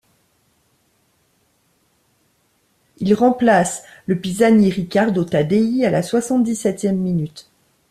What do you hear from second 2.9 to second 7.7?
Il remplace le pisani Riccardo Taddei à la soixante-dix-septième minute.